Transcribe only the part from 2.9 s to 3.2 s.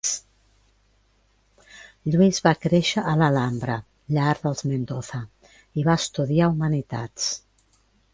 a